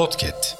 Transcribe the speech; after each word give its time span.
Podcast. 0.00 0.56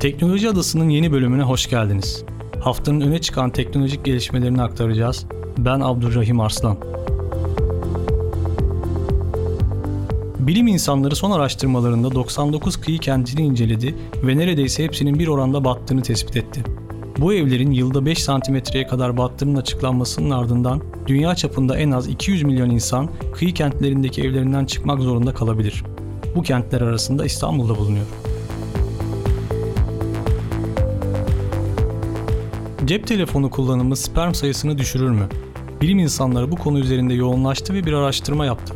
Teknoloji 0.00 0.48
Adası'nın 0.48 0.88
yeni 0.88 1.12
bölümüne 1.12 1.42
hoş 1.42 1.70
geldiniz. 1.70 2.24
Haftanın 2.60 3.00
öne 3.00 3.20
çıkan 3.20 3.50
teknolojik 3.50 4.04
gelişmelerini 4.04 4.62
aktaracağız. 4.62 5.26
Ben 5.58 5.80
Abdurrahim 5.80 6.40
Arslan. 6.40 6.76
Bilim 10.38 10.66
insanları 10.66 11.16
son 11.16 11.30
araştırmalarında 11.30 12.14
99 12.14 12.76
kıyı 12.76 12.98
kentini 12.98 13.46
inceledi 13.46 13.94
ve 14.22 14.36
neredeyse 14.36 14.84
hepsinin 14.84 15.18
bir 15.18 15.28
oranda 15.28 15.64
battığını 15.64 16.02
tespit 16.02 16.36
etti. 16.36 16.64
Bu 17.18 17.34
evlerin 17.34 17.70
yılda 17.70 18.06
5 18.06 18.22
santimetreye 18.22 18.86
kadar 18.86 19.16
battığının 19.16 19.56
açıklanmasının 19.56 20.30
ardından 20.30 20.82
dünya 21.06 21.34
çapında 21.34 21.78
en 21.78 21.90
az 21.90 22.08
200 22.08 22.42
milyon 22.42 22.70
insan 22.70 23.08
kıyı 23.32 23.54
kentlerindeki 23.54 24.22
evlerinden 24.22 24.64
çıkmak 24.64 25.00
zorunda 25.00 25.34
kalabilir. 25.34 25.84
Bu 26.36 26.42
kentler 26.42 26.80
arasında 26.80 27.24
İstanbul'da 27.24 27.76
bulunuyor. 27.78 28.06
Cep 32.84 33.06
telefonu 33.06 33.50
kullanımı 33.50 33.96
sperm 33.96 34.34
sayısını 34.34 34.78
düşürür 34.78 35.10
mü? 35.10 35.28
Bilim 35.80 35.98
insanları 35.98 36.50
bu 36.50 36.56
konu 36.56 36.78
üzerinde 36.78 37.14
yoğunlaştı 37.14 37.74
ve 37.74 37.86
bir 37.86 37.92
araştırma 37.92 38.46
yaptı. 38.46 38.74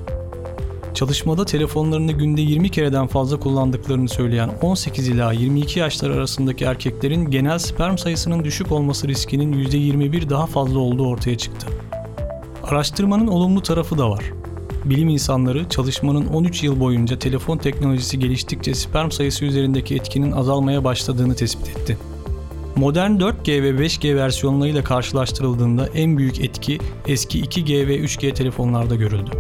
Çalışmada 0.95 1.45
telefonlarını 1.45 2.13
günde 2.13 2.41
20 2.41 2.71
kereden 2.71 3.07
fazla 3.07 3.41
kullandıklarını 3.41 4.09
söyleyen 4.09 4.51
18 4.63 5.09
ila 5.09 5.33
22 5.33 5.79
yaşlar 5.79 6.11
arasındaki 6.11 6.65
erkeklerin 6.65 7.31
genel 7.31 7.59
sperm 7.59 7.99
sayısının 7.99 8.45
düşük 8.45 8.73
olması 8.73 9.09
riskinin 9.09 9.53
%21 9.53 10.31
daha 10.31 10.47
fazla 10.47 10.79
olduğu 10.79 11.09
ortaya 11.09 11.39
çıktı. 11.39 11.67
Araştırmanın 12.65 13.27
olumlu 13.27 13.63
tarafı 13.63 13.99
da 13.99 14.11
var. 14.11 14.25
Bilim 14.85 15.09
insanları 15.09 15.69
çalışmanın 15.69 16.27
13 16.27 16.63
yıl 16.63 16.81
boyunca 16.81 17.19
telefon 17.19 17.59
teknolojisi 17.59 18.19
geliştikçe 18.19 18.75
sperm 18.75 19.11
sayısı 19.11 19.45
üzerindeki 19.45 19.95
etkinin 19.95 20.33
azalmaya 20.33 20.85
başladığını 20.85 21.35
tespit 21.35 21.69
etti. 21.69 21.99
Modern 22.77 23.11
4G 23.11 23.63
ve 23.63 23.71
5G 23.71 24.17
versiyonlarıyla 24.17 24.85
karşılaştırıldığında 24.85 25.87
en 25.87 26.19
büyük 26.19 26.41
etki 26.41 26.79
eski 27.07 27.41
2G 27.41 27.87
ve 27.87 27.99
3G 27.99 28.35
telefonlarda 28.35 28.95
görüldü. 28.95 29.31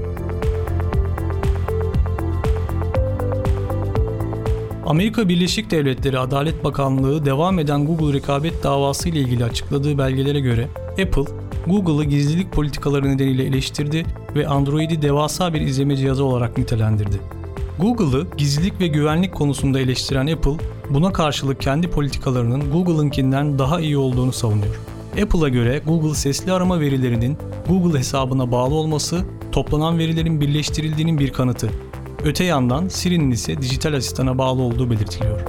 Amerika 4.88 5.28
Birleşik 5.28 5.70
Devletleri 5.70 6.18
Adalet 6.18 6.64
Bakanlığı 6.64 7.24
devam 7.24 7.58
eden 7.58 7.86
Google 7.86 8.12
rekabet 8.12 8.64
davası 8.64 9.08
ile 9.08 9.18
ilgili 9.18 9.44
açıkladığı 9.44 9.98
belgelere 9.98 10.40
göre 10.40 10.68
Apple, 10.90 11.24
Google'ı 11.66 12.04
gizlilik 12.04 12.52
politikaları 12.52 13.08
nedeniyle 13.08 13.44
eleştirdi 13.44 14.06
ve 14.34 14.46
Android'i 14.46 15.02
devasa 15.02 15.54
bir 15.54 15.60
izleme 15.60 15.96
cihazı 15.96 16.24
olarak 16.24 16.58
nitelendirdi. 16.58 17.20
Google'ı 17.80 18.26
gizlilik 18.36 18.80
ve 18.80 18.86
güvenlik 18.86 19.34
konusunda 19.34 19.80
eleştiren 19.80 20.26
Apple, 20.26 20.56
buna 20.90 21.12
karşılık 21.12 21.60
kendi 21.60 21.90
politikalarının 21.90 22.72
Google'ınkinden 22.72 23.58
daha 23.58 23.80
iyi 23.80 23.98
olduğunu 23.98 24.32
savunuyor. 24.32 24.76
Apple'a 25.22 25.48
göre 25.48 25.82
Google 25.86 26.14
sesli 26.14 26.52
arama 26.52 26.80
verilerinin 26.80 27.38
Google 27.68 27.98
hesabına 27.98 28.52
bağlı 28.52 28.74
olması, 28.74 29.24
toplanan 29.52 29.98
verilerin 29.98 30.40
birleştirildiğinin 30.40 31.18
bir 31.18 31.32
kanıtı. 31.32 31.70
Öte 32.24 32.44
yandan 32.44 32.88
Siri'nin 32.88 33.30
ise 33.30 33.62
dijital 33.62 33.94
asistana 33.94 34.38
bağlı 34.38 34.62
olduğu 34.62 34.90
belirtiliyor. 34.90 35.40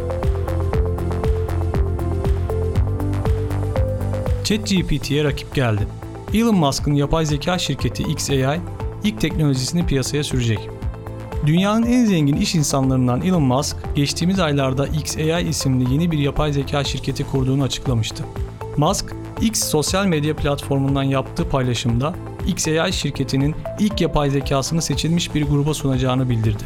ChatGPT'ye 4.44 5.23
rakip 5.23 5.56
geldi. 5.56 5.88
Elon 6.34 6.56
Musk'ın 6.56 6.94
yapay 6.94 7.26
zeka 7.26 7.58
şirketi 7.59 8.03
XAI 8.03 8.59
ilk 9.03 9.22
teknolojisini 9.22 9.86
piyasaya 9.86 10.23
sürecek. 10.23 10.70
Dünyanın 11.45 11.86
en 11.86 12.06
zengin 12.06 12.36
iş 12.36 12.56
insanlarından 12.56 13.22
Elon 13.22 13.44
Musk, 13.44 13.78
geçtiğimiz 13.95 14.39
aylarda 14.39 14.88
XAI 14.88 15.50
isimli 15.50 15.94
yeni 15.94 16.11
bir 16.11 16.17
yapay 16.17 16.54
zeka 16.54 16.83
şirketi 16.83 17.23
kurduğunu 17.23 17.64
açıklamıştı. 17.64 18.23
Musk, 18.77 19.16
X 19.42 19.64
sosyal 19.64 20.05
medya 20.05 20.36
platformundan 20.36 21.04
yaptığı 21.04 21.49
paylaşımda 21.49 22.14
XAI 22.48 22.94
şirketinin 22.94 23.55
ilk 23.80 24.02
yapay 24.02 24.30
zekasını 24.30 24.82
seçilmiş 24.82 25.36
bir 25.36 25.44
gruba 25.44 25.73
sunacağını 25.73 26.30
bildirdi. 26.30 26.64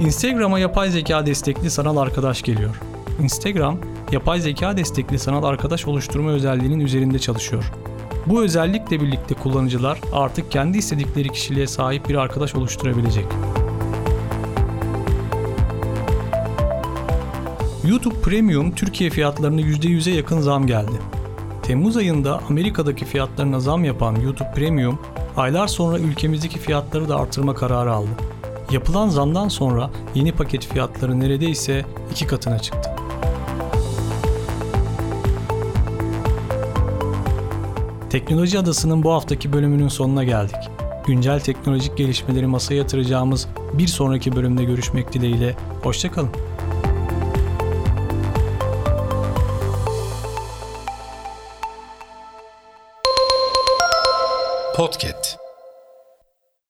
Instagram'a 0.00 0.58
yapay 0.58 0.90
zeka 0.90 1.26
destekli 1.26 1.70
sanal 1.70 1.96
arkadaş 1.96 2.42
geliyor. 2.42 2.80
Instagram, 3.22 3.78
yapay 4.12 4.40
zeka 4.40 4.76
destekli 4.76 5.18
sanal 5.18 5.44
arkadaş 5.44 5.86
oluşturma 5.86 6.30
özelliğinin 6.30 6.80
üzerinde 6.80 7.18
çalışıyor. 7.18 7.72
Bu 8.26 8.42
özellikle 8.42 9.00
birlikte 9.00 9.34
kullanıcılar 9.34 10.00
artık 10.12 10.50
kendi 10.50 10.78
istedikleri 10.78 11.28
kişiliğe 11.28 11.66
sahip 11.66 12.08
bir 12.08 12.14
arkadaş 12.14 12.54
oluşturabilecek. 12.54 13.24
YouTube 17.86 18.20
Premium 18.22 18.74
Türkiye 18.74 19.10
fiyatlarına 19.10 19.60
%100'e 19.60 20.14
yakın 20.14 20.40
zam 20.40 20.66
geldi. 20.66 20.92
Temmuz 21.62 21.96
ayında 21.96 22.40
Amerika'daki 22.48 23.04
fiyatlarına 23.04 23.60
zam 23.60 23.84
yapan 23.84 24.16
YouTube 24.16 24.52
Premium, 24.54 24.98
aylar 25.36 25.66
sonra 25.66 25.98
ülkemizdeki 25.98 26.58
fiyatları 26.58 27.08
da 27.08 27.16
artırma 27.16 27.54
kararı 27.54 27.92
aldı. 27.92 28.08
Yapılan 28.70 29.08
zamdan 29.08 29.48
sonra 29.48 29.90
yeni 30.14 30.32
paket 30.32 30.66
fiyatları 30.66 31.20
neredeyse 31.20 31.84
iki 32.10 32.26
katına 32.26 32.58
çıktı. 32.58 32.90
Teknoloji 38.10 38.58
Adası'nın 38.58 39.02
bu 39.02 39.12
haftaki 39.12 39.52
bölümünün 39.52 39.88
sonuna 39.88 40.24
geldik. 40.24 40.70
Güncel 41.06 41.40
teknolojik 41.40 41.96
gelişmeleri 41.96 42.46
masaya 42.46 42.74
yatıracağımız 42.74 43.48
bir 43.72 43.86
sonraki 43.86 44.36
bölümde 44.36 44.64
görüşmek 44.64 45.12
dileğiyle. 45.12 45.56
Hoşçakalın. 45.82 46.30
Podcast. 54.76 55.45